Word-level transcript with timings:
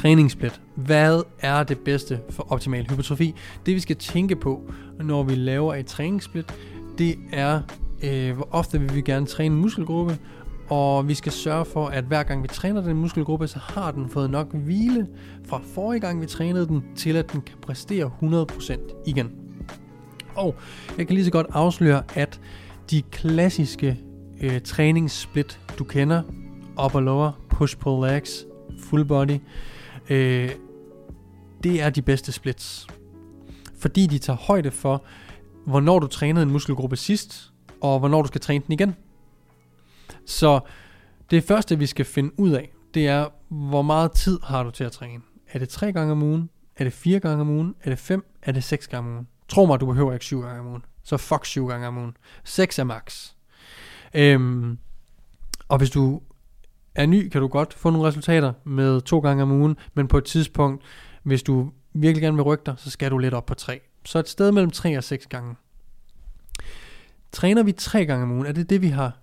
Træningssplit. 0.00 0.60
Hvad 0.74 1.22
er 1.40 1.62
det 1.62 1.78
bedste 1.78 2.20
for 2.30 2.52
optimal 2.52 2.86
hypertrofi? 2.90 3.34
Det 3.66 3.74
vi 3.74 3.80
skal 3.80 3.96
tænke 3.96 4.36
på, 4.36 4.72
når 5.00 5.22
vi 5.22 5.34
laver 5.34 5.74
et 5.74 5.86
træningssplit, 5.86 6.54
det 6.98 7.18
er, 7.32 7.60
øh, 8.02 8.36
hvor 8.36 8.48
ofte 8.50 8.80
vil 8.80 8.94
vi 8.94 9.00
gerne 9.00 9.26
træne 9.26 9.54
en 9.54 9.60
muskelgruppe, 9.60 10.18
og 10.68 11.08
vi 11.08 11.14
skal 11.14 11.32
sørge 11.32 11.64
for, 11.64 11.86
at 11.86 12.04
hver 12.04 12.22
gang 12.22 12.42
vi 12.42 12.48
træner 12.48 12.80
den 12.80 12.96
muskelgruppe, 12.96 13.48
så 13.48 13.58
har 13.58 13.90
den 13.90 14.08
fået 14.08 14.30
nok 14.30 14.54
hvile 14.54 15.06
fra 15.46 15.60
forrige 15.74 16.00
gang 16.00 16.20
vi 16.20 16.26
trænede 16.26 16.66
den, 16.66 16.84
til 16.96 17.16
at 17.16 17.32
den 17.32 17.40
kan 17.40 17.56
præstere 17.62 18.10
100% 18.22 18.94
igen. 19.06 19.30
Og 20.34 20.54
jeg 20.98 21.06
kan 21.06 21.14
lige 21.14 21.24
så 21.24 21.32
godt 21.32 21.46
afsløre, 21.50 22.02
at 22.14 22.40
de 22.90 23.02
klassiske 23.02 23.98
øh, 24.40 24.60
træningssplit, 24.60 25.60
du 25.78 25.84
kender, 25.84 26.22
upper 26.84 27.00
lower, 27.00 27.32
push 27.48 27.78
pull 27.78 28.10
legs, 28.10 28.44
full 28.78 29.04
body, 29.04 29.38
øh, 30.10 30.50
det 31.62 31.82
er 31.82 31.90
de 31.90 32.02
bedste 32.02 32.32
splits. 32.32 32.86
Fordi 33.78 34.06
de 34.06 34.18
tager 34.18 34.36
højde 34.36 34.70
for, 34.70 35.04
hvornår 35.66 35.98
du 35.98 36.06
trænede 36.06 36.42
en 36.42 36.50
muskelgruppe 36.50 36.96
sidst, 36.96 37.52
og 37.80 37.98
hvornår 37.98 38.22
du 38.22 38.28
skal 38.28 38.40
træne 38.40 38.64
den 38.66 38.72
igen. 38.72 38.96
Så 40.26 40.60
det 41.30 41.44
første, 41.44 41.78
vi 41.78 41.86
skal 41.86 42.04
finde 42.04 42.40
ud 42.40 42.50
af, 42.50 42.72
det 42.94 43.08
er, 43.08 43.28
hvor 43.48 43.82
meget 43.82 44.12
tid 44.12 44.38
har 44.42 44.62
du 44.62 44.70
til 44.70 44.84
at 44.84 44.92
træne. 44.92 45.22
Er 45.52 45.58
det 45.58 45.68
tre 45.68 45.92
gange 45.92 46.12
om 46.12 46.22
ugen? 46.22 46.50
Er 46.76 46.84
det 46.84 46.92
fire 46.92 47.20
gange 47.20 47.40
om 47.40 47.48
ugen? 47.48 47.74
Er 47.82 47.90
det 47.90 47.98
fem? 47.98 48.24
Er 48.42 48.52
det 48.52 48.64
seks 48.64 48.88
gange 48.88 49.08
om 49.08 49.14
ugen? 49.14 49.28
Tro 49.48 49.66
mig, 49.66 49.80
du 49.80 49.86
behøver 49.86 50.12
ikke 50.12 50.24
syv 50.24 50.42
gange 50.42 50.60
om 50.60 50.66
ugen. 50.66 50.84
Så 51.02 51.16
fuck 51.16 51.44
syv 51.44 51.66
gange 51.68 51.86
om 51.88 51.98
ugen. 51.98 52.16
Seks 52.44 52.78
er 52.78 52.84
max. 52.84 53.32
Øhm, 54.14 54.78
og 55.68 55.78
hvis 55.78 55.90
du 55.90 56.20
er 56.94 57.06
ny, 57.06 57.28
kan 57.28 57.40
du 57.40 57.48
godt 57.48 57.74
få 57.74 57.90
nogle 57.90 58.08
resultater 58.08 58.52
med 58.64 59.00
to 59.00 59.18
gange 59.18 59.42
om 59.42 59.50
ugen, 59.50 59.76
men 59.94 60.08
på 60.08 60.18
et 60.18 60.24
tidspunkt, 60.24 60.84
hvis 61.22 61.42
du 61.42 61.70
virkelig 61.92 62.22
gerne 62.22 62.36
vil 62.36 62.42
rykke 62.42 62.62
dig, 62.66 62.74
så 62.78 62.90
skal 62.90 63.10
du 63.10 63.18
lidt 63.18 63.34
op 63.34 63.46
på 63.46 63.54
tre. 63.54 63.80
Så 64.04 64.18
et 64.18 64.28
sted 64.28 64.52
mellem 64.52 64.70
tre 64.70 64.96
og 64.96 65.04
seks 65.04 65.26
gange. 65.26 65.54
Træner 67.32 67.62
vi 67.62 67.72
tre 67.72 68.06
gange 68.06 68.22
om 68.22 68.32
ugen, 68.32 68.46
er 68.46 68.52
det 68.52 68.70
det, 68.70 68.82
vi 68.82 68.88
har 68.88 69.18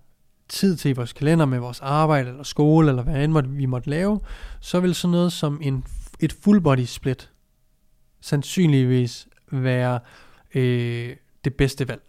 tid 0.49 0.75
til 0.75 0.89
i 0.89 0.93
vores 0.93 1.13
kalender 1.13 1.45
med 1.45 1.59
vores 1.59 1.81
arbejde 1.81 2.29
eller 2.29 2.43
skole, 2.43 2.89
eller 2.89 3.03
hvad 3.03 3.23
end 3.23 3.55
vi 3.55 3.65
måtte 3.65 3.89
lave, 3.89 4.19
så 4.59 4.79
vil 4.79 4.95
sådan 4.95 5.11
noget 5.11 5.33
som 5.33 5.59
en, 5.61 5.83
et 6.19 6.33
full 6.33 6.61
body 6.61 6.85
split 6.85 7.31
sandsynligvis 8.21 9.27
være 9.51 9.99
øh, 10.55 11.15
det 11.45 11.53
bedste 11.53 11.87
valg. 11.87 12.01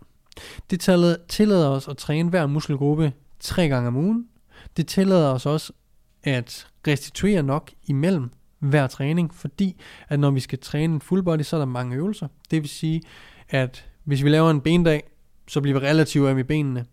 Det 0.70 0.80
tillader 1.28 1.68
os 1.68 1.88
at 1.88 1.96
træne 1.96 2.30
hver 2.30 2.46
muskelgruppe 2.46 3.12
tre 3.40 3.68
gange 3.68 3.88
om 3.88 3.96
ugen. 3.96 4.27
Det 4.76 4.86
tillader 4.86 5.28
os 5.28 5.46
også 5.46 5.72
at 6.22 6.68
restituere 6.86 7.42
nok 7.42 7.70
imellem 7.82 8.30
hver 8.58 8.86
træning, 8.86 9.34
fordi 9.34 9.80
at 10.08 10.20
når 10.20 10.30
vi 10.30 10.40
skal 10.40 10.58
træne 10.58 10.94
en 10.94 11.00
full 11.00 11.22
body, 11.22 11.42
så 11.42 11.56
er 11.56 11.60
der 11.60 11.66
mange 11.66 11.96
øvelser. 11.96 12.28
Det 12.50 12.62
vil 12.62 12.68
sige, 12.68 13.02
at 13.48 13.90
hvis 14.04 14.24
vi 14.24 14.28
laver 14.28 14.50
en 14.50 14.60
bendag, 14.60 15.02
så 15.48 15.60
bliver 15.60 15.80
vi 15.80 15.86
relativt 15.86 16.28
af 16.28 16.38
i 16.38 16.42
benene. 16.42 16.86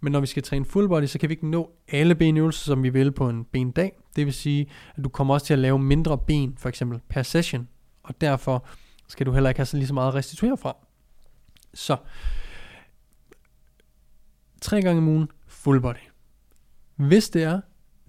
Men 0.00 0.12
når 0.12 0.20
vi 0.20 0.26
skal 0.26 0.42
træne 0.42 0.64
full 0.64 0.88
body, 0.88 1.06
så 1.06 1.18
kan 1.18 1.28
vi 1.28 1.32
ikke 1.32 1.48
nå 1.48 1.70
alle 1.88 2.14
benøvelser, 2.14 2.64
som 2.64 2.82
vi 2.82 2.88
vil 2.88 3.12
på 3.12 3.28
en 3.28 3.44
bendag. 3.44 3.92
Det 4.16 4.26
vil 4.26 4.34
sige, 4.34 4.66
at 4.96 5.04
du 5.04 5.08
kommer 5.08 5.34
også 5.34 5.46
til 5.46 5.52
at 5.52 5.58
lave 5.58 5.78
mindre 5.78 6.18
ben, 6.18 6.56
for 6.58 6.68
eksempel 6.68 7.00
per 7.08 7.22
session. 7.22 7.68
Og 8.02 8.20
derfor 8.20 8.66
skal 9.08 9.26
du 9.26 9.32
heller 9.32 9.50
ikke 9.50 9.58
have 9.58 9.66
så 9.66 9.76
lige 9.76 9.86
så 9.86 9.94
meget 9.94 10.08
at 10.08 10.14
restituere 10.14 10.56
fra. 10.56 10.76
Så, 11.74 11.96
tre 14.60 14.82
gange 14.82 14.98
om 14.98 15.08
ugen, 15.08 15.28
full 15.46 15.80
body. 15.80 16.11
Hvis 16.96 17.30
det 17.30 17.42
er, 17.42 17.60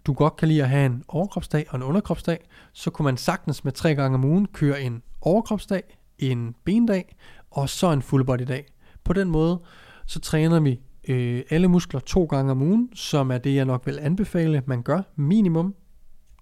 du 0.05 0.13
godt 0.13 0.35
kan 0.35 0.47
lide 0.47 0.63
at 0.63 0.69
have 0.69 0.85
en 0.85 1.03
overkropsdag 1.07 1.65
og 1.69 1.75
en 1.75 1.83
underkropsdag, 1.83 2.39
så 2.73 2.91
kunne 2.91 3.03
man 3.03 3.17
sagtens 3.17 3.63
med 3.63 3.71
tre 3.71 3.95
gange 3.95 4.15
om 4.15 4.23
ugen 4.23 4.47
køre 4.47 4.81
en 4.81 5.01
overkropsdag, 5.21 5.83
en 6.19 6.55
bendag 6.63 7.15
og 7.51 7.69
så 7.69 7.91
en 7.91 8.01
full 8.01 8.25
body 8.25 8.43
dag. 8.47 8.65
På 9.03 9.13
den 9.13 9.29
måde, 9.29 9.61
så 10.05 10.19
træner 10.19 10.59
vi 10.59 10.79
øh, 11.07 11.43
alle 11.49 11.67
muskler 11.67 11.99
to 11.99 12.25
gange 12.25 12.51
om 12.51 12.61
ugen, 12.61 12.89
som 12.95 13.31
er 13.31 13.37
det, 13.37 13.55
jeg 13.55 13.65
nok 13.65 13.85
vil 13.85 13.99
anbefale, 14.01 14.63
man 14.65 14.83
gør 14.83 15.01
minimum 15.15 15.75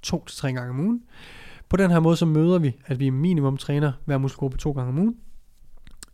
to 0.01 0.25
til 0.25 0.38
tre 0.38 0.53
gange 0.53 0.69
om 0.69 0.80
ugen. 0.80 1.03
På 1.69 1.78
den 1.78 1.91
her 1.91 2.00
måde, 2.00 2.18
så 2.18 2.25
møder 2.25 2.59
vi, 2.59 2.78
at 2.85 3.00
vi 3.00 3.09
minimum 3.09 3.57
træner 3.57 3.91
hver 4.06 4.18
muskelgruppe 4.18 4.57
to 4.57 4.72
gange 4.72 4.90
om 4.90 5.00
ugen. 5.00 5.18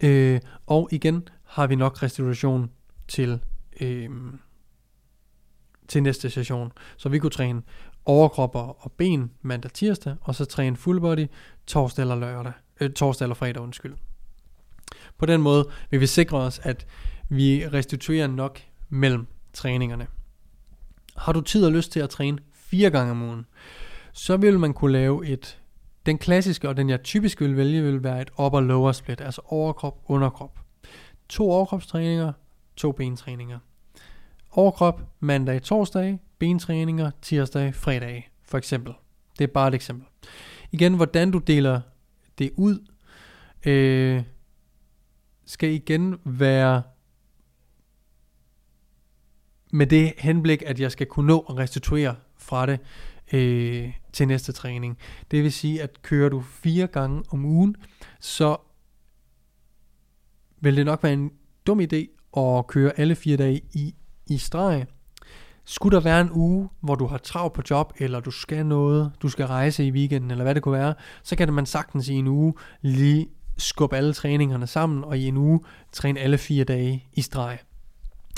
Øh, 0.03 0.39
og 0.65 0.89
igen 0.91 1.27
har 1.43 1.67
vi 1.67 1.75
nok 1.75 2.03
restitution 2.03 2.69
til, 3.07 3.39
øh, 3.81 4.09
til 5.87 6.03
næste 6.03 6.29
session. 6.29 6.71
Så 6.97 7.09
vi 7.09 7.19
kunne 7.19 7.29
træne 7.29 7.61
overkropper 8.05 8.59
og 8.59 8.91
ben 8.91 9.31
mandag 9.41 9.71
tirsdag, 9.71 10.15
og 10.21 10.35
så 10.35 10.45
træne 10.45 10.75
full 10.75 10.99
body 10.99 11.27
torsdag 11.67 12.03
eller 12.03 12.15
lørdag, 12.15 12.53
øh, 12.79 12.91
torsdag 12.91 13.25
eller 13.25 13.35
fredag, 13.35 13.61
undskyld. 13.61 13.95
På 15.17 15.25
den 15.25 15.41
måde 15.41 15.69
vil 15.89 15.99
vi 15.99 16.07
sikre 16.07 16.37
os, 16.37 16.59
at 16.63 16.87
vi 17.29 17.67
restituerer 17.67 18.27
nok 18.27 18.59
mellem 18.89 19.27
træningerne. 19.53 20.07
Har 21.17 21.33
du 21.33 21.41
tid 21.41 21.65
og 21.65 21.71
lyst 21.71 21.91
til 21.91 21.99
at 21.99 22.09
træne 22.09 22.37
fire 22.53 22.89
gange 22.89 23.11
om 23.11 23.21
ugen, 23.21 23.45
så 24.13 24.37
vil 24.37 24.59
man 24.59 24.73
kunne 24.73 24.91
lave 24.91 25.27
et, 25.27 25.61
den 26.05 26.17
klassiske 26.17 26.69
og 26.69 26.77
den 26.77 26.89
jeg 26.89 27.03
typisk 27.03 27.41
vil 27.41 27.57
vælge, 27.57 27.83
vil 27.83 28.03
være 28.03 28.21
et 28.21 28.31
upper 28.39 28.61
lower 28.61 28.91
split, 28.91 29.21
altså 29.21 29.41
overkrop, 29.45 30.01
underkrop. 30.05 30.59
To 31.29 31.51
overkropstræninger, 31.51 32.33
to 32.75 32.91
bentræninger. 32.91 33.59
Overkrop 34.51 35.01
mandag, 35.19 35.61
torsdag, 35.61 36.19
bentræninger 36.39 37.11
tirsdag, 37.21 37.75
fredag, 37.75 38.31
for 38.43 38.57
eksempel. 38.57 38.93
Det 39.37 39.43
er 39.43 39.53
bare 39.53 39.67
et 39.67 39.75
eksempel. 39.75 40.07
Igen, 40.71 40.93
hvordan 40.93 41.31
du 41.31 41.37
deler 41.37 41.81
det 42.37 42.51
ud, 42.55 42.87
øh, 43.65 44.23
skal 45.45 45.69
igen 45.69 46.15
være 46.25 46.83
med 49.73 49.87
det 49.87 50.13
henblik, 50.17 50.63
at 50.65 50.79
jeg 50.79 50.91
skal 50.91 51.07
kunne 51.07 51.27
nå 51.27 51.39
at 51.49 51.57
restituere 51.57 52.15
fra 52.37 52.65
det 52.65 52.79
øh, 53.33 53.93
til 54.13 54.27
næste 54.27 54.51
træning. 54.51 54.97
Det 55.31 55.43
vil 55.43 55.51
sige, 55.51 55.81
at 55.81 56.01
kører 56.01 56.29
du 56.29 56.41
fire 56.41 56.87
gange 56.87 57.23
om 57.29 57.45
ugen, 57.45 57.75
så 58.19 58.57
vil 60.59 60.77
det 60.77 60.85
nok 60.85 61.03
være 61.03 61.13
en 61.13 61.31
dum 61.67 61.79
idé 61.79 62.37
at 62.39 62.67
køre 62.67 62.99
alle 62.99 63.15
fire 63.15 63.37
dage 63.37 63.61
i, 63.73 63.95
i 64.29 64.37
streg. 64.37 64.85
Skulle 65.65 65.95
der 65.95 66.03
være 66.03 66.21
en 66.21 66.31
uge, 66.31 66.69
hvor 66.79 66.95
du 66.95 67.05
har 67.05 67.17
travlt 67.17 67.53
på 67.53 67.61
job, 67.69 67.93
eller 67.97 68.19
du 68.19 68.31
skal 68.31 68.65
noget, 68.65 69.11
du 69.21 69.29
skal 69.29 69.45
rejse 69.45 69.85
i 69.85 69.91
weekenden, 69.91 70.31
eller 70.31 70.43
hvad 70.43 70.55
det 70.55 70.63
kunne 70.63 70.79
være, 70.79 70.93
så 71.23 71.35
kan 71.35 71.53
man 71.53 71.65
sagtens 71.65 72.07
i 72.07 72.13
en 72.13 72.27
uge 72.27 72.53
lige 72.81 73.27
skubbe 73.57 73.97
alle 73.97 74.13
træningerne 74.13 74.67
sammen, 74.67 75.03
og 75.03 75.17
i 75.17 75.27
en 75.27 75.37
uge 75.37 75.59
træne 75.91 76.19
alle 76.19 76.37
fire 76.37 76.63
dage 76.63 77.05
i 77.13 77.21
streg. 77.21 77.59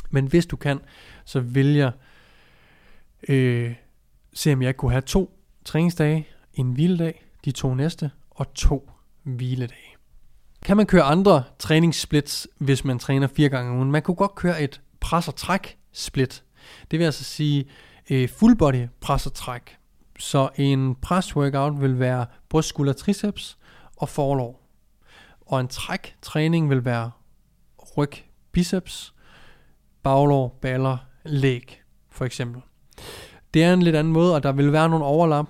Men 0.09 0.27
hvis 0.27 0.45
du 0.45 0.55
kan, 0.55 0.79
så 1.25 1.39
vil 1.39 1.75
jeg 1.75 1.91
øh, 3.29 3.75
se, 4.33 4.53
om 4.53 4.61
jeg 4.61 4.77
kunne 4.77 4.91
have 4.91 5.01
to 5.01 5.39
træningsdage, 5.65 6.27
en 6.53 6.71
hviledag, 6.71 7.25
de 7.45 7.51
to 7.51 7.73
næste, 7.73 8.11
og 8.29 8.53
to 8.53 8.89
hviledage. 9.23 9.95
Kan 10.61 10.77
man 10.77 10.85
køre 10.85 11.03
andre 11.03 11.43
træningssplits, 11.59 12.47
hvis 12.57 12.85
man 12.85 12.99
træner 12.99 13.27
fire 13.27 13.49
gange 13.49 13.71
om 13.71 13.77
ugen? 13.77 13.91
Man 13.91 14.01
kunne 14.01 14.15
godt 14.15 14.35
køre 14.35 14.61
et 14.61 14.81
pres 14.99 15.27
og 15.27 15.35
træk 15.35 15.77
split. 15.91 16.43
Det 16.91 16.99
vil 16.99 17.05
altså 17.05 17.23
sige 17.23 17.65
øh, 18.09 18.29
full 18.29 18.55
body 18.55 18.87
pres 19.01 19.25
og 19.25 19.33
træk. 19.33 19.77
Så 20.19 20.49
en 20.55 20.95
pres 20.95 21.35
workout 21.35 21.81
vil 21.81 21.99
være 21.99 22.25
bryst, 22.49 22.69
skulder, 22.69 22.93
triceps 22.93 23.57
og 23.97 24.09
forlov. 24.09 24.59
Og 25.41 25.59
en 25.59 25.67
træk 25.67 26.15
træning 26.21 26.69
vil 26.69 26.85
være 26.85 27.11
ryg, 27.97 28.11
biceps, 28.51 29.13
baglår, 30.03 30.57
baller, 30.61 30.97
læg, 31.25 31.81
for 32.09 32.25
eksempel. 32.25 32.61
Det 33.53 33.63
er 33.63 33.73
en 33.73 33.81
lidt 33.81 33.95
anden 33.95 34.13
måde, 34.13 34.35
og 34.35 34.43
der 34.43 34.51
vil 34.51 34.71
være 34.71 34.89
nogle 34.89 35.05
overlap. 35.05 35.47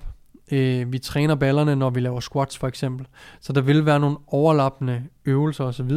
Øh, 0.52 0.92
vi 0.92 1.00
træner 1.00 1.36
ballerne, 1.36 1.75
når 1.75 1.90
vi 1.90 2.00
laver 2.00 2.19
squats, 2.19 2.57
for 2.57 2.68
eksempel. 2.68 3.07
Så 3.40 3.54
der 3.54 3.62
vil 3.62 3.86
være 3.86 4.00
nogle 4.00 4.18
overlappende 4.28 5.04
øvelser 5.25 5.63
osv. 5.63 5.92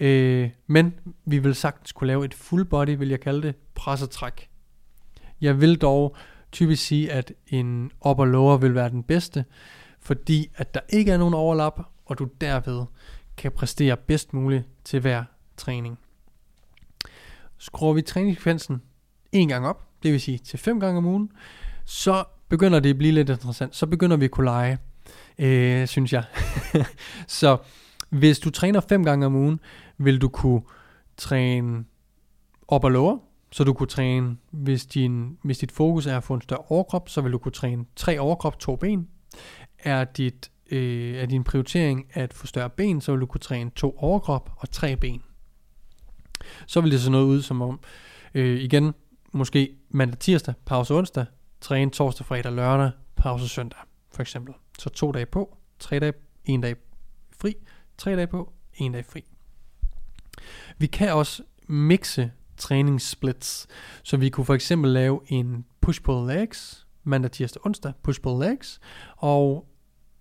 Øh, 0.00 0.50
men 0.66 0.94
vi 1.24 1.38
vil 1.38 1.54
sagtens 1.54 1.92
kunne 1.92 2.06
lave 2.06 2.24
et 2.24 2.34
full 2.34 2.64
body, 2.64 2.98
vil 2.98 3.08
jeg 3.08 3.20
kalde 3.20 3.42
det, 3.42 3.54
pres 3.74 4.02
og 4.02 4.10
træk. 4.10 4.48
Jeg 5.40 5.60
vil 5.60 5.76
dog 5.80 6.16
typisk 6.52 6.86
sige, 6.86 7.12
at 7.12 7.32
en 7.46 7.90
upper 8.08 8.24
lower 8.24 8.56
vil 8.56 8.74
være 8.74 8.88
den 8.88 9.02
bedste, 9.02 9.44
fordi 10.00 10.50
at 10.54 10.74
der 10.74 10.80
ikke 10.88 11.12
er 11.12 11.18
nogen 11.18 11.34
overlap, 11.34 11.80
og 12.06 12.18
du 12.18 12.28
derved 12.40 12.84
kan 13.36 13.52
præstere 13.52 13.96
bedst 13.96 14.34
muligt 14.34 14.64
til 14.84 15.00
hver 15.00 15.24
træning. 15.56 15.98
Skruer 17.58 17.92
vi 17.92 18.02
træningsfrekvensen 18.02 18.82
en 19.32 19.48
gang 19.48 19.66
op, 19.66 19.88
det 20.02 20.12
vil 20.12 20.20
sige 20.20 20.38
til 20.38 20.58
5 20.58 20.80
gange 20.80 20.98
om 20.98 21.06
ugen, 21.06 21.30
så 21.84 22.24
begynder 22.48 22.80
det 22.80 22.90
at 22.90 22.98
blive 22.98 23.12
lidt 23.12 23.30
interessant. 23.30 23.76
Så 23.76 23.86
begynder 23.86 24.16
vi 24.16 24.24
at 24.24 24.30
kunne 24.30 24.44
lege, 24.44 24.78
øh, 25.38 25.86
synes 25.86 26.12
jeg. 26.12 26.24
så 27.26 27.56
hvis 28.08 28.38
du 28.38 28.50
træner 28.50 28.80
fem 28.80 29.04
gange 29.04 29.26
om 29.26 29.34
ugen, 29.34 29.60
vil 29.98 30.20
du 30.20 30.28
kunne 30.28 30.62
træne 31.16 31.84
op 32.68 32.84
og 32.84 32.90
lower, 32.90 33.18
så 33.52 33.64
du 33.64 33.72
kunne 33.72 33.86
træne, 33.86 34.36
hvis, 34.50 34.86
din, 34.86 35.38
hvis 35.42 35.58
dit 35.58 35.72
fokus 35.72 36.06
er 36.06 36.16
at 36.16 36.24
få 36.24 36.34
en 36.34 36.40
større 36.40 36.62
overkrop, 36.68 37.08
så 37.08 37.20
vil 37.20 37.32
du 37.32 37.38
kunne 37.38 37.52
træne 37.52 37.84
tre 37.96 38.18
overkrop, 38.18 38.58
to 38.58 38.76
ben. 38.76 39.08
er, 39.78 40.04
dit, 40.04 40.50
øh, 40.70 41.16
er 41.16 41.26
din 41.26 41.44
prioritering 41.44 42.06
at 42.10 42.34
få 42.34 42.46
større 42.46 42.70
ben, 42.70 43.00
så 43.00 43.12
vil 43.12 43.20
du 43.20 43.26
kunne 43.26 43.40
træne 43.40 43.70
to 43.70 43.96
overkrop 43.98 44.50
og 44.56 44.70
tre 44.70 44.96
ben. 44.96 45.22
Så 46.66 46.80
vil 46.80 46.90
det 46.90 47.00
se 47.00 47.10
noget 47.10 47.26
ud 47.26 47.42
som 47.42 47.62
om, 47.62 47.80
øh, 48.34 48.60
igen, 48.60 48.94
måske 49.32 49.76
mandag, 49.90 50.18
tirsdag, 50.18 50.54
pause 50.66 50.94
onsdag, 50.94 51.26
træne 51.60 51.90
torsdag, 51.90 52.26
fredag, 52.26 52.52
lørdag, 52.52 52.90
pause 53.16 53.48
søndag, 53.48 53.78
for 54.12 54.22
eksempel. 54.22 54.54
Så 54.78 54.90
to 54.90 55.12
dage 55.12 55.26
på, 55.26 55.56
tre 55.78 55.98
dage, 55.98 56.12
en 56.44 56.60
dag 56.60 56.76
fri, 57.40 57.54
tre 57.98 58.16
dage 58.16 58.26
på, 58.26 58.52
en 58.74 58.92
dag 58.92 59.04
fri. 59.04 59.24
Vi 60.78 60.86
kan 60.86 61.12
også 61.12 61.42
mixe 61.66 62.32
træningssplits, 62.56 63.66
så 64.02 64.16
vi 64.16 64.28
kunne 64.28 64.44
for 64.44 64.54
eksempel 64.54 64.92
lave 64.92 65.20
en 65.26 65.64
push-pull 65.86 66.26
legs, 66.26 66.86
mandag, 67.04 67.30
tirsdag, 67.30 67.66
onsdag, 67.66 67.92
push-pull 68.08 68.48
legs, 68.48 68.80
og 69.16 69.68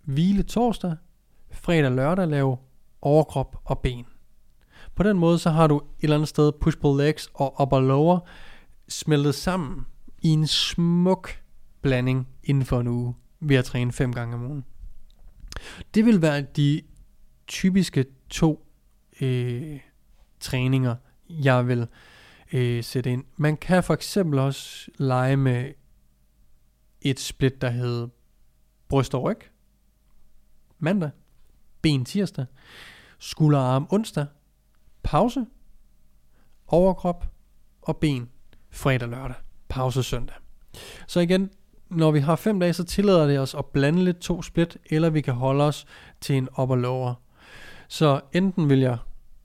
hvile 0.04 0.44
torsdag, 0.44 0.96
fredag, 1.52 1.92
lørdag 1.92 2.28
lave 2.28 2.58
overkrop 3.02 3.62
og 3.66 3.80
ben. 3.80 4.06
På 4.96 5.04
den 5.04 5.18
måde 5.18 5.40
så 5.40 5.50
har 5.50 5.68
du 5.68 5.78
et 5.78 5.84
eller 6.00 6.16
andet 6.16 6.30
sted 6.30 6.52
push-pull 6.66 6.98
legs 6.98 7.30
og 7.34 7.62
upper 7.62 7.80
lower 7.80 8.20
smeltet 8.90 9.36
sammen 9.36 9.86
i 10.22 10.30
en 10.30 10.48
smuk 10.48 11.42
blanding 11.82 12.28
inden 12.44 12.66
for 12.66 12.80
en 12.80 12.88
uge 12.88 13.16
ved 13.40 13.56
at 13.56 13.66
træne 13.66 13.92
fem 13.92 14.14
gange 14.14 14.36
om 14.36 14.46
ugen. 14.46 14.66
Det 15.94 16.06
vil 16.06 16.22
være 16.22 16.42
de 16.42 16.82
typiske 17.48 18.06
to 18.30 18.68
øh, 19.22 19.80
træninger, 20.40 20.96
jeg 21.30 21.68
vil 21.68 21.88
øh, 22.54 22.84
sætte 22.84 23.12
ind. 23.12 23.24
Man 23.38 23.58
kan 23.58 23.84
for 23.84 23.94
eksempel 23.94 24.40
også 24.40 24.92
lege 24.98 25.38
med 25.38 25.74
et 27.02 27.20
split, 27.20 27.62
der 27.62 27.70
hedder 27.70 28.08
bryst 28.88 29.16
og 29.16 29.24
ryg, 29.24 29.40
mandag, 30.80 31.10
ben 31.82 32.06
tirsdag, 32.06 32.46
skulder 33.20 33.60
og 33.60 33.76
arm 33.76 33.88
onsdag, 33.90 34.26
pause, 35.04 35.46
overkrop 36.68 37.28
og 37.82 37.98
ben 37.98 38.30
fredag 38.70 39.10
lørdag, 39.10 39.36
pause 39.70 40.04
søndag. 40.04 40.36
Så 41.08 41.20
igen, 41.20 41.50
når 41.90 42.12
vi 42.12 42.20
har 42.20 42.36
fem 42.36 42.60
dage, 42.60 42.74
så 42.74 42.84
tillader 42.84 43.28
det 43.28 43.40
os 43.40 43.56
at 43.56 43.66
blande 43.66 44.04
lidt 44.04 44.20
to 44.20 44.42
split, 44.42 44.78
eller 44.90 45.10
vi 45.10 45.22
kan 45.22 45.34
holde 45.34 45.64
os 45.64 45.86
til 46.22 46.36
en 46.36 46.50
op 46.54 46.70
og 46.70 46.78
lower. 46.78 47.14
Så 47.88 48.22
enten 48.34 48.70
vil 48.70 48.80
jeg, 48.80 48.98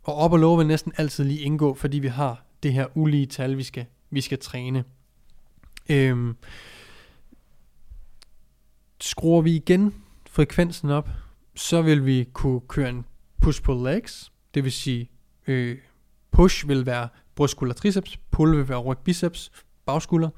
og 0.03 0.15
op 0.15 0.33
og 0.33 0.39
love 0.39 0.59
vil 0.59 0.67
næsten 0.67 0.93
altid 0.97 1.25
lige 1.25 1.41
indgå, 1.41 1.75
fordi 1.75 1.99
vi 1.99 2.09
har 2.09 2.45
det 2.63 2.73
her 2.73 2.87
ulige 2.95 3.27
tal, 3.27 3.57
vi 3.57 3.63
skal, 3.63 3.87
vi 4.11 4.21
skal 4.21 4.39
træne. 4.39 4.85
Øhm, 5.89 6.37
skruer 9.01 9.43
vi 9.43 9.57
igen 9.57 9.95
frekvensen 10.31 10.91
op, 10.91 11.09
så 11.55 11.83
vil 11.83 12.07
vi 12.07 12.29
kunne 12.33 12.61
køre 12.61 12.89
en 12.89 13.05
push-pull 13.45 13.85
legs, 13.85 14.33
det 14.55 14.65
vil 14.65 14.73
sige 14.73 15.11
øh, 15.47 15.79
push 16.31 16.69
vil 16.69 16.87
være 16.87 17.09
brystskulder 17.35 17.75
triceps, 17.75 18.17
pull 18.31 18.57
vil 18.57 18.69
være 18.69 18.79
ryg 18.79 18.99
biceps, 18.99 19.51
bagskulder, 19.87 20.31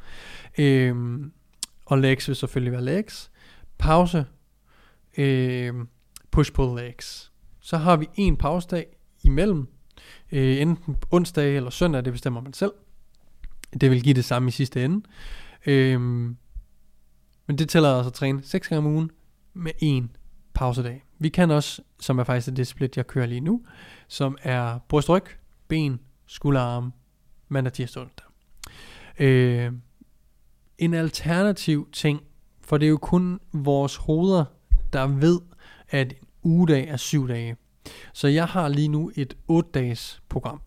øh, 0.59 1.21
og 1.87 1.99
legs 1.99 2.29
vil 2.29 2.37
selvfølgelig 2.37 2.73
være 2.73 2.85
legs. 2.85 3.31
Pause, 3.79 4.27
øh, 5.17 5.75
push-pull 6.31 6.81
legs. 6.81 7.32
Så 7.63 7.77
har 7.77 7.97
vi 7.97 8.09
en 8.15 8.37
pausedag 8.37 8.87
imellem, 9.23 9.67
øh, 10.33 10.61
enten 10.61 10.97
onsdag 11.11 11.57
eller 11.57 11.71
søndag, 11.71 12.05
det 12.05 12.13
bestemmer 12.13 12.41
man 12.41 12.53
selv. 12.53 12.73
Det 13.81 13.91
vil 13.91 14.03
give 14.03 14.15
det 14.15 14.25
samme 14.25 14.49
i 14.49 14.51
sidste 14.51 14.85
ende. 14.85 15.07
Øh, 15.67 16.01
men 17.47 17.59
det 17.59 17.69
tæller 17.69 17.97
altså 17.97 18.09
at 18.09 18.15
træne 18.15 18.43
6 18.43 18.69
gange 18.69 18.79
om 18.79 18.95
ugen 18.95 19.11
med 19.55 19.73
en 19.79 20.17
pausedag. 20.55 21.05
Vi 21.19 21.29
kan 21.29 21.51
også, 21.51 21.83
som 22.01 22.19
er 22.19 22.25
faktisk 22.25 22.57
det 22.57 22.67
split, 22.67 22.97
jeg 22.97 23.07
kører 23.07 23.27
lige 23.27 23.41
nu, 23.41 23.63
som 24.09 24.39
er 24.43 24.79
brystryg, 24.89 25.23
ben, 25.69 26.01
skulderarm, 26.27 26.93
mandag, 27.49 27.73
tirsdag, 27.73 28.03
onsdag. 28.03 28.27
Øh, 29.19 29.73
en 30.79 30.95
alternativ 30.95 31.89
ting, 31.93 32.21
for 32.61 32.79
det 32.79 32.87
er 32.87 32.91
jo 32.91 32.99
kun 32.99 33.41
vores 33.53 33.97
hoveder, 33.97 34.45
der 34.93 35.07
ved, 35.07 35.41
at 35.89 36.15
ugedag 36.43 36.89
er 36.89 36.97
syv 36.97 37.29
dage. 37.29 37.57
Så 38.13 38.29
jeg 38.29 38.47
har 38.47 38.69
lige 38.69 38.89
nu 38.89 39.13
et 39.17 39.37
8 39.49 39.71
dages 39.75 40.23
program. 40.29 40.61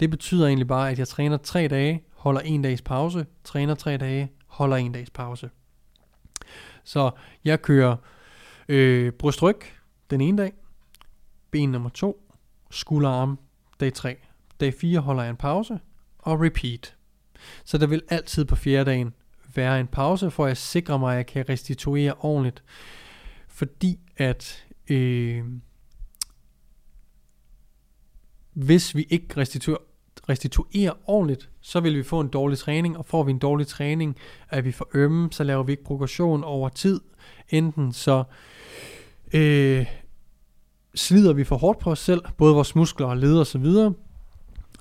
Det 0.00 0.10
betyder 0.10 0.46
egentlig 0.46 0.68
bare, 0.68 0.90
at 0.90 0.98
jeg 0.98 1.08
træner 1.08 1.36
3 1.36 1.68
dage, 1.68 2.02
holder 2.14 2.40
en 2.40 2.62
dags 2.62 2.82
pause, 2.82 3.26
træner 3.44 3.74
3 3.74 3.96
dage, 3.96 4.32
holder 4.46 4.76
en 4.76 4.92
dags 4.92 5.10
pause. 5.10 5.50
Så 6.84 7.10
jeg 7.44 7.62
kører 7.62 7.96
øh, 8.68 9.12
brystryg 9.12 9.56
den 10.10 10.20
ene 10.20 10.38
dag, 10.38 10.52
ben 11.50 11.72
nummer 11.72 11.90
2, 11.90 12.32
skulderarm 12.70 13.38
dag 13.80 13.92
3. 13.92 14.16
Dag 14.60 14.74
4 14.74 15.00
holder 15.00 15.22
jeg 15.22 15.30
en 15.30 15.36
pause, 15.36 15.80
og 16.18 16.40
repeat. 16.40 16.94
Så 17.64 17.78
der 17.78 17.86
vil 17.86 18.02
altid 18.08 18.44
på 18.44 18.56
fjerde 18.56 18.90
dagen 18.90 19.14
være 19.54 19.80
en 19.80 19.86
pause, 19.86 20.30
for 20.30 20.46
at 20.46 20.56
sikre 20.56 20.98
mig, 20.98 21.12
at 21.12 21.16
jeg 21.16 21.26
kan 21.26 21.48
restituere 21.48 22.14
ordentligt. 22.18 22.62
Fordi 23.48 23.98
at 24.16 24.67
øh, 24.90 25.44
hvis 28.52 28.94
vi 28.94 29.06
ikke 29.10 29.26
restituerer, 29.36 29.78
restituerer 30.28 30.92
ordentligt, 31.06 31.50
så 31.60 31.80
vil 31.80 31.96
vi 31.96 32.02
få 32.02 32.20
en 32.20 32.28
dårlig 32.28 32.58
træning, 32.58 32.98
og 32.98 33.06
får 33.06 33.22
vi 33.22 33.30
en 33.30 33.38
dårlig 33.38 33.66
træning, 33.66 34.16
at 34.48 34.64
vi 34.64 34.72
får 34.72 34.88
ømme, 34.94 35.32
så 35.32 35.44
laver 35.44 35.62
vi 35.62 35.72
ikke 35.72 35.84
progression 35.84 36.44
over 36.44 36.68
tid. 36.68 37.00
Enten 37.48 37.92
så 37.92 38.24
øh, 39.34 39.86
slider 40.94 41.32
vi 41.32 41.44
for 41.44 41.56
hårdt 41.56 41.78
på 41.78 41.90
os 41.90 41.98
selv, 41.98 42.22
både 42.36 42.54
vores 42.54 42.74
muskler 42.74 43.06
og 43.06 43.16
led 43.16 43.38
og 43.38 43.46
så 43.46 43.58
videre, 43.58 43.92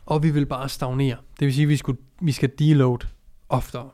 og 0.05 0.23
vi 0.23 0.29
vil 0.29 0.45
bare 0.45 0.69
stagnere. 0.69 1.17
Det 1.39 1.45
vil 1.45 1.53
sige, 1.53 1.63
at 1.63 1.69
vi, 1.69 1.77
skulle, 1.77 2.01
vi 2.21 2.31
skal 2.31 2.51
deload 2.59 3.07
oftere. 3.49 3.89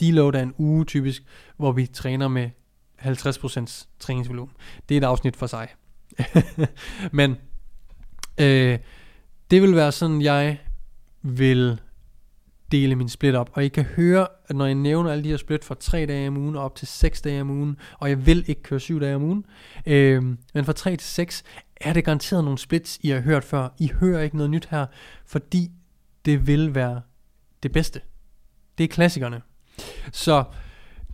Deload 0.00 0.34
er 0.34 0.42
en 0.42 0.54
uge 0.58 0.84
typisk, 0.84 1.24
hvor 1.56 1.72
vi 1.72 1.86
træner 1.86 2.28
med 2.28 2.50
50% 3.04 3.86
træningsvolumen. 3.98 4.54
Det 4.88 4.94
er 4.94 5.00
et 5.00 5.04
afsnit 5.04 5.36
for 5.36 5.46
sig. 5.46 5.68
Men 7.12 7.36
øh, 8.40 8.78
det 9.50 9.62
vil 9.62 9.76
være 9.76 9.92
sådan, 9.92 10.22
jeg 10.22 10.58
vil 11.22 11.80
dele 12.72 12.94
min 12.96 13.08
split 13.08 13.34
op. 13.34 13.50
Og 13.52 13.64
I 13.64 13.68
kan 13.68 13.84
høre, 13.84 14.26
at 14.48 14.56
når 14.56 14.66
jeg 14.66 14.74
nævner 14.74 15.10
alle 15.10 15.24
de 15.24 15.28
her 15.28 15.36
split 15.36 15.64
fra 15.64 15.74
3 15.80 16.06
dage 16.06 16.28
om 16.28 16.36
ugen 16.36 16.56
op 16.56 16.74
til 16.74 16.88
6 16.88 17.22
dage 17.22 17.40
om 17.40 17.50
ugen, 17.50 17.76
og 17.98 18.08
jeg 18.08 18.26
vil 18.26 18.44
ikke 18.46 18.62
køre 18.62 18.80
7 18.80 19.00
dage 19.00 19.14
om 19.14 19.22
ugen, 19.22 19.44
øh, 19.86 20.22
men 20.54 20.64
fra 20.64 20.72
3 20.72 20.96
til 20.96 21.08
6 21.08 21.44
er 21.76 21.92
det 21.92 22.04
garanteret 22.04 22.44
nogle 22.44 22.58
splits, 22.58 22.98
I 23.02 23.08
har 23.08 23.20
hørt 23.20 23.44
før. 23.44 23.68
I 23.78 23.90
hører 24.00 24.22
ikke 24.22 24.36
noget 24.36 24.50
nyt 24.50 24.68
her, 24.70 24.86
fordi 25.26 25.70
det 26.24 26.46
vil 26.46 26.74
være 26.74 27.00
det 27.62 27.72
bedste. 27.72 28.00
Det 28.78 28.84
er 28.84 28.88
klassikerne. 28.88 29.42
Så 30.12 30.44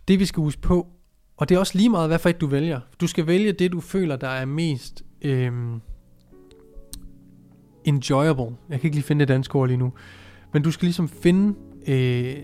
det 0.07 0.19
vi 0.19 0.25
skal 0.25 0.41
huske 0.41 0.61
på, 0.61 0.87
og 1.39 1.49
det 1.49 1.55
er 1.55 1.59
også 1.59 1.77
lige 1.77 1.89
meget, 1.89 2.09
hvad 2.09 2.19
for 2.19 2.29
et 2.29 2.41
du 2.41 2.47
vælger. 2.47 2.79
Du 3.01 3.07
skal 3.07 3.27
vælge 3.27 3.51
det, 3.51 3.71
du 3.71 3.79
føler, 3.79 4.15
der 4.15 4.27
er 4.27 4.45
mest 4.45 5.03
øh, 5.21 5.51
enjoyable. 7.85 8.55
Jeg 8.69 8.79
kan 8.79 8.87
ikke 8.87 8.95
lige 8.95 9.03
finde 9.03 9.19
det 9.19 9.27
danske 9.27 9.55
ord 9.55 9.67
lige 9.67 9.77
nu. 9.77 9.93
Men 10.53 10.63
du 10.63 10.71
skal 10.71 10.85
ligesom 10.85 11.09
finde 11.09 11.55
øh, 11.87 12.35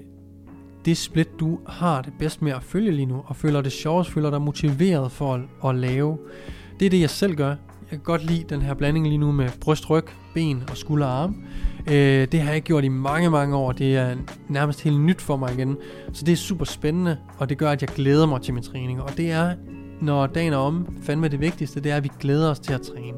det 0.86 0.98
split, 0.98 1.30
du 1.40 1.60
har 1.68 2.02
det 2.02 2.14
bedst 2.20 2.42
med 2.42 2.52
at 2.52 2.64
følge 2.64 2.92
lige 2.92 3.06
nu, 3.06 3.24
og 3.26 3.36
føler 3.36 3.62
det 3.62 3.72
sjovest, 3.72 4.12
føler 4.12 4.30
dig 4.30 4.42
motiveret 4.42 5.12
for 5.12 5.34
at, 5.34 5.42
at 5.70 5.76
lave. 5.76 6.18
Det 6.80 6.86
er 6.86 6.90
det, 6.90 7.02
jeg 7.02 7.10
selv 7.10 7.36
gør. 7.36 7.50
Jeg 7.50 7.90
kan 7.90 8.00
godt 8.00 8.26
lide 8.26 8.46
den 8.50 8.62
her 8.62 8.74
blanding 8.74 9.08
lige 9.08 9.18
nu 9.18 9.32
med 9.32 9.50
bryst, 9.62 9.90
ryg, 9.90 10.06
ben 10.34 10.64
og 10.70 10.78
skulder 10.78 11.08
og 11.08 11.24
arm. 11.24 11.44
Øh, 11.88 12.28
det 12.32 12.42
har 12.42 12.52
jeg 12.52 12.62
gjort 12.62 12.84
i 12.84 12.88
mange, 12.88 13.30
mange 13.30 13.56
år. 13.56 13.72
Det 13.72 13.96
er 13.96 14.16
nærmest 14.50 14.82
helt 14.82 15.02
nyt 15.02 15.22
for 15.22 15.38
mig 15.38 15.54
igen. 15.54 15.78
Så 16.14 16.26
det 16.26 16.32
er 16.32 16.36
super 16.36 16.66
spændende, 16.66 17.18
og 17.38 17.50
det 17.50 17.58
gør, 17.58 17.72
at 17.72 17.82
jeg 17.82 17.90
glæder 17.90 18.26
mig 18.26 18.42
til 18.42 18.54
min 18.54 18.64
træning. 18.64 19.02
Og 19.02 19.18
det 19.18 19.32
er, 19.32 19.54
når 20.02 20.28
dagen 20.28 20.54
er 20.54 20.58
om, 20.58 20.98
fandme 21.04 21.28
det 21.28 21.42
vigtigste, 21.42 21.80
det 21.80 21.92
er, 21.92 21.98
at 21.98 22.04
vi 22.04 22.12
glæder 22.20 22.52
os 22.52 22.60
til 22.60 22.74
at 22.74 22.82
træne. 22.82 23.18